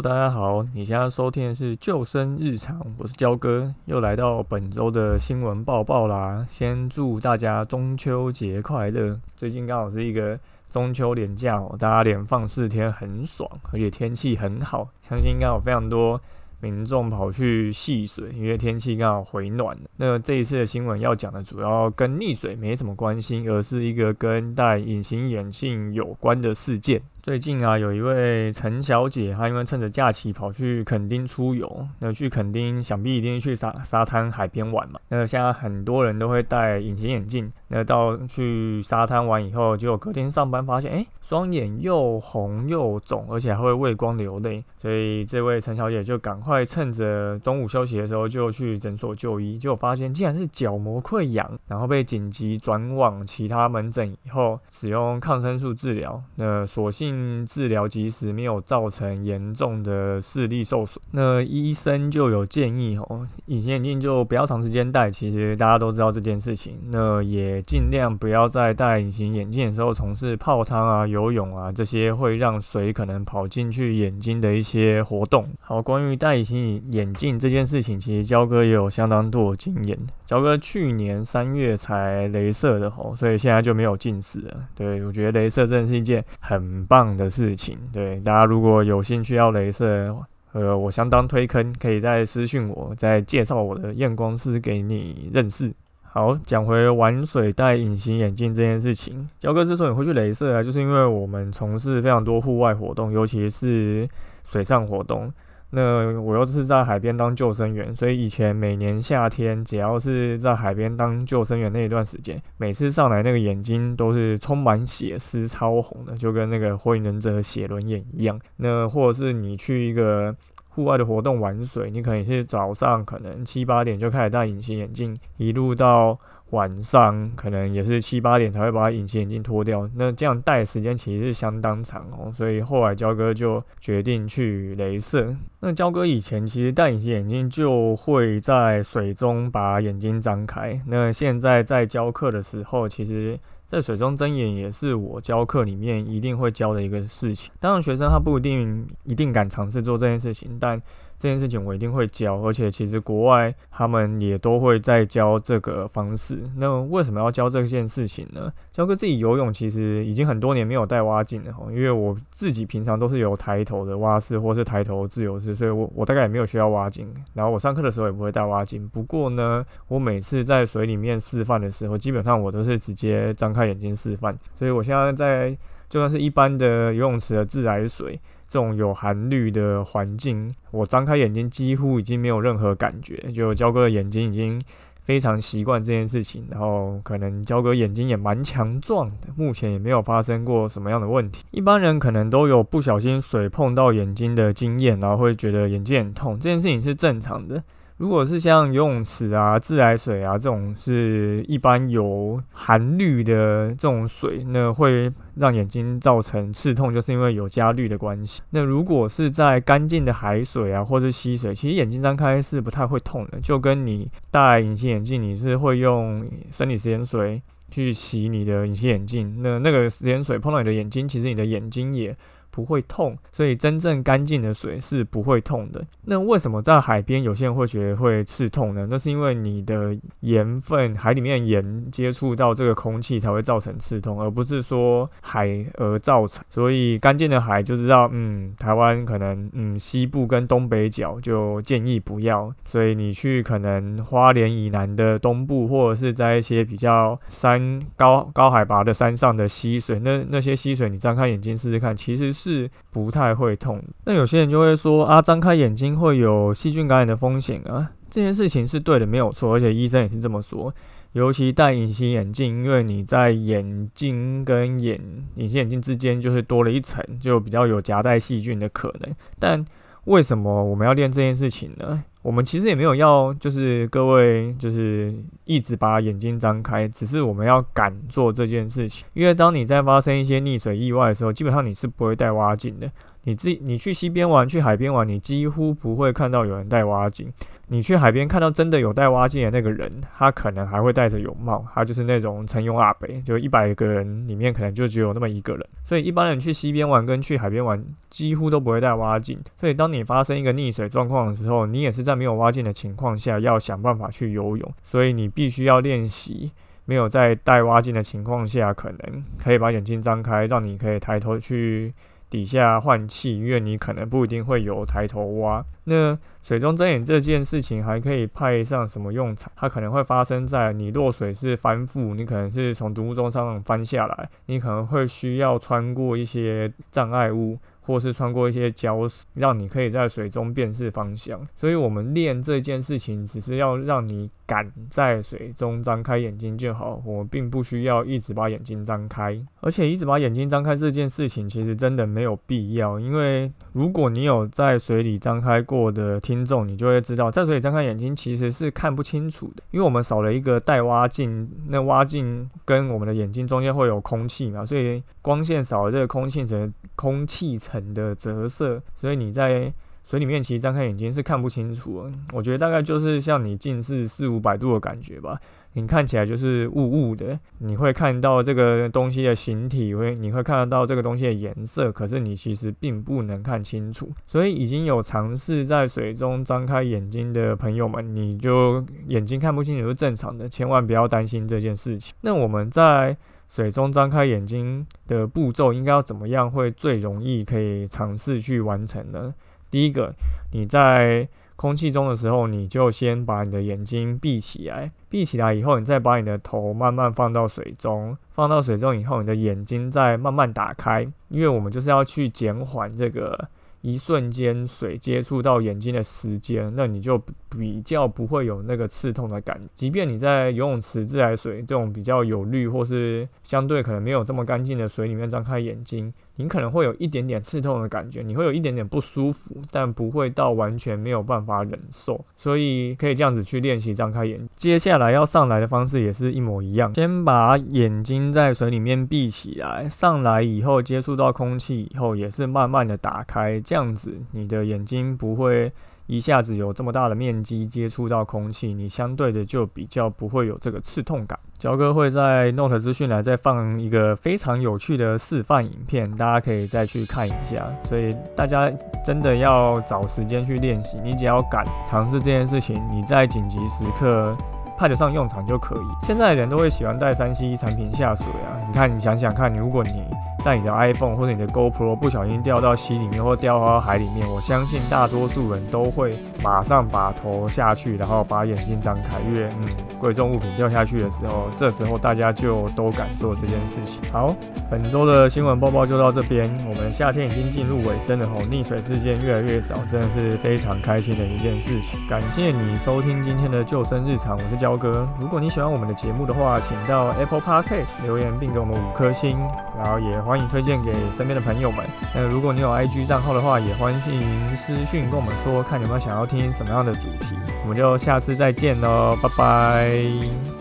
[0.00, 6.46] 大家好，你现在收听的是救生日常，我是焦哥，又来到本周的新闻报报啦。
[6.48, 9.18] 先祝大家中秋节快乐！
[9.36, 10.38] 最近刚好是一个
[10.70, 16.20] 中秋连假哦，大家连放四天，很爽，而且天气很好，相信应该有非常多。
[16.60, 19.76] 民众跑去戏水，因为天气刚好回暖。
[19.96, 27.00] 那这一次的新闻要讲的主要跟溺水没什么关系，而是一个跟戴隐形眼镜有关的事件。
[27.28, 34.98] 最近啊，有一位陈小姐，她因为趁着假期跑去垦丁出游，那去垦丁想必一定去沙沙滩海边玩嘛。
[35.10, 44.64] 那现在很多人都会戴隐形眼镜，那到去沙滩玩以后，结果隔天上班发现，哎，双眼又红又肿，而且还会畏光流泪。
[44.78, 56.22] 所以这位陈小姐就赶快趁着中午休息的时候就去诊所就医，结果发现竟然是角膜溃疡，然后被紧急转往其他门诊以后，使用抗生素治疗。
[56.36, 57.17] 那所幸。
[57.20, 61.02] 嗯治疗及时，没有造成严重的视力受损。
[61.10, 65.10] 那医生就有建议哦，隐形眼镜就不要长时间戴。
[65.10, 75.48] 其实大家都知道这件事情，那也尽量不要在戴隐形眼镜的时候从事泡汤啊、游泳啊这些会让水可能跑进去眼睛的一些活动。
[75.60, 79.98] 好，关于戴隐形眼镜这件事情，其实焦哥也有相当多的经验。
[80.24, 84.54] 焦哥去年三月才镭射的吼，所以现在就没有近视了。
[84.76, 87.07] 对我觉得镭射真的是一件很棒。
[87.16, 90.14] 的事情，对大家如果有兴趣要镭射，
[90.52, 95.72] 呃，我相当推坑，可以再私讯我，再介绍我的验光师给你认识。
[96.02, 104.08] 好，讲回玩水戴隐形眼镜这件事情，焦哥之所以会去镭射啊，就是因为我们从事非常多户外活动，尤其是
[104.44, 105.30] 水上活动。
[105.70, 118.40] 那我又是在海边当救生员，所以以前每年夏天，只要是在海边当救生员那一段时间，每次上来那个眼睛都是充满血丝、超红的，就跟那个火影忍者血轮眼一样。
[118.56, 120.34] 那或者是你去一个
[120.68, 126.18] 户外的活动玩水，你可能是早上可能七八点就开始戴隐形眼镜，一路到。
[126.50, 135.36] 晚上可能也是七八点才会把隐形眼镜脱掉，那这样戴的时间其实是相当长哦，所以后来焦哥就决定去镭射。
[135.60, 143.38] 那焦哥以前其实戴隐形眼镜就会在水中把眼睛张开，那现在在教课的时候，其实
[143.68, 147.52] 在水中睁眼也是我教课里面一定会教的一个事情。
[147.60, 150.80] 当然学生他不一定一定敢尝试做这件事情，但
[151.18, 156.40] 这件事情我一定会教，而且其实国外他们也都会在教这个方式。
[156.56, 158.52] 那为什么要教这件事情呢？
[158.72, 167.12] 教哥自己游泳其实已经很多年没有带蛙镜了，因为我自己平常都是有抬头的蛙式或是抬头自由式，所以我我大概也没有需要蛙镜。
[167.34, 168.88] 然后我上课的时候也不会带蛙镜。
[168.88, 174.38] 不过呢，我每次在水里面示范的时候，基本上我都是直接张开眼睛示范。
[174.54, 175.58] 所以我现在在
[175.88, 178.20] 就算是一般的游泳池的自来水。
[178.50, 183.16] 这种有含氯的环境，我张开眼睛几乎已经没有任何感觉。
[183.32, 184.60] 就焦哥的眼睛已经
[185.02, 191.44] 非常习惯这件事情，然后可能焦哥眼睛也蛮强壮的，目前也没有发生过什么样的问题。
[191.50, 197.62] 一般人可能都有不小心水碰到眼睛的经验，然后会觉得眼睛很痛，这件事情是正常的。
[197.98, 208.40] 如果是像游泳池啊、自来水啊这种是一般有含氯的这种水，那会让眼睛造成刺痛，就是因为有加氯的关系。
[208.50, 222.16] 那如果是在干净的海水啊，或者溪水，其实眼睛张开是不太会痛的，就跟你戴隐形眼镜，你是会用生理食盐水去洗你的隐形眼镜，那那个食盐水碰到你的眼睛，其实你的眼睛也。
[222.58, 225.80] 不会痛，所以真正干净的水是不会痛的。
[226.04, 228.84] 那为什么在海边有些人会觉得会刺痛呢？
[228.90, 236.44] 那是因为你的盐分，海里面盐接触到这个空气才会造成刺痛，而不是说海而造成。
[236.50, 242.52] 所以干净的海就知道，嗯，台湾可能嗯西部跟东北角就建议不要。
[242.64, 252.47] 所以你去可能花莲以南的东部，或者是在一些比较山高高海拔的山上的溪水，那那些溪水你张开眼睛试试看，其实是。
[252.48, 257.90] 是不太会痛，那有些人就会说啊，张开眼睛会有细菌感染的风险啊。
[258.08, 260.72] 这件事情是对的，没有错，而且医生也是这么说。
[261.12, 264.98] 尤其戴隐形眼镜，因为你在眼睛跟眼
[265.36, 269.14] 隐形眼镜之间就是多了一层，就比较有夹带细菌的可能。
[269.38, 269.62] 但
[270.04, 272.02] 为什么我们要练这件事情呢？
[272.28, 275.14] 我们其实也没有要，就是各位就是
[275.46, 279.06] 一直把眼睛张开，只是我们要敢做这件事情。
[279.14, 282.86] 因为当你在发生一些溺水意外的时候，基本上你是不会带蛙镜的。
[283.28, 287.30] 你自己你去西边玩，去海边玩，你几乎不会看到有人戴蛙镜。
[287.66, 295.68] 你去海边看到真的有戴蛙镜的那个人，他可能还会戴着泳帽，他就是那种陈勇阿北，就一百个人里面可能就只有那么一个人。
[295.84, 299.38] 所以一般人去西边玩跟去海边玩几乎都不会戴蛙镜。
[299.60, 306.50] 所以当你发生一个溺水状况的时候，你也是在没有蛙镜的情况下要想办法去游泳，所以你必须要练习。
[306.86, 311.92] 没有在戴蛙镜的情况下，可能可以把眼睛张开，让你可以抬头去
[312.30, 315.64] 底下换气，因为你可能不一定会有抬头蛙。
[315.84, 319.50] 那水中睁眼这件事情还可以派上什么用场？
[319.56, 327.58] 它可能会发生在你落水是翻覆，你可能是从独木舟上翻下来，你可能会需要穿过一些障碍物。
[327.88, 331.40] 或是穿过一些礁石，让你可以在水中辨识方向。
[331.56, 337.00] 所以，我们练这件事情，只是要让你敢在水中张开眼睛就好。
[337.04, 342.98] 我并不需要一直把眼睛张开，而且一直把眼睛张开这件事情，其实真的没有必要。
[342.98, 357.78] 因为如果你有在水里张开过的听众，你就会知道，在水里张开眼睛其实是看不清楚的，因为我们少了一个带蛙镜，那蛙镜跟我们的眼睛中间会有空气嘛，所以光线少了这个空气层，空气层。
[357.94, 359.72] 的折射，所以你在
[360.08, 362.10] 水里面其实张开眼睛是看不清楚。
[362.32, 365.38] 我觉得大概就是像你近视四五百度的感觉吧，
[365.74, 374.10] 你看起来就是雾雾的，你会看到这个东西的形体，会你会看得到这个东西的颜色，可是你其实并不能看清楚。
[374.26, 382.14] 所以已经有尝试在水中张开眼睛的朋友们，你就眼睛看不清楚是正常的，千万不要担心这件事情。
[382.22, 383.14] 那我们在
[383.50, 389.34] 水中张开眼睛的步骤应该要怎么样会最容易可以尝试去完成呢？
[389.70, 390.14] 第一个，
[390.52, 403.48] 你在空气中的时候，你就先把你的眼睛闭起来，闭起来以后，你再把你的头慢慢放到水中，放到水中以后，你的眼睛再慢慢打开，因为我们就是要去减缓这个。
[403.80, 407.16] 一瞬间水接触到眼睛的时间，那你就
[407.48, 409.68] 比较不会有那个刺痛的感觉。
[409.72, 416.12] 即便你在游泳池、自来水这种比较有氯或是相对可能没有这么干净的水里面张开眼睛。
[416.38, 424.48] 你可能会有一点点刺痛的感觉，你会有一点点不舒服，但不会到完全没有办法忍受，所以可以这样子去练习张开眼。
[424.54, 435.72] 接下来要上来的方式也是一模一样，先把眼睛在水里面闭起来，上来以后接触到空气以后也是慢慢的打开，这样子你的眼睛不会。
[436.08, 441.38] 一下子有这么大的面积接触到空气，你相对的就比较不会有这个刺痛感。
[441.58, 447.64] 焦哥会在 Note 资讯来再放一个非常有趣的示范影片，大家可以再去看一下。
[447.88, 448.68] 所以大家
[449.04, 454.36] 真的要找时间去练习，你只要敢尝试这件事情，你在紧急时刻。
[454.78, 456.06] 派得上用场就可以。
[456.06, 458.54] 现在的人都会喜欢带三 C 产品下水啊！
[458.64, 460.04] 你看，你想想看，如果你
[460.48, 469.66] 带你的 iPhone 或者你的 GoPro 不小心掉到溪里面或掉到海里面，我相信大多数人都会马上把头下去，然后把眼睛张开，因为嗯，
[469.98, 474.00] 贵重物品掉下去的时候，这时候大家就都敢做这件事情。
[474.10, 474.34] 好，
[474.70, 476.48] 本周的新闻播报就到这边。
[476.66, 482.00] 我们夏天已经进入尾声了，吼，溺水事件越来越少，真的是非常开心的一件事情。
[482.08, 484.78] 感谢你收听今天的救生日常，我是焦。
[484.78, 489.36] 哥，如果你喜欢我们的节目的话，请到 Apple Podcast 留言并给我们五颗星，
[489.76, 491.84] 然后也欢迎推荐给身边的朋友们。
[492.14, 500.57] 那如果你有 IG 账号的话，也欢迎私讯跟我们说，看有没有想要听什么样的主题，我们就下次再见喽，拜拜。